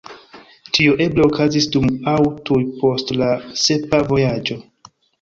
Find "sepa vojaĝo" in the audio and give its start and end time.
3.69-4.63